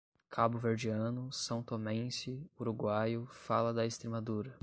[0.31, 4.59] cabo-verdiano, são-tomense, uruguaio, fala da Estremadura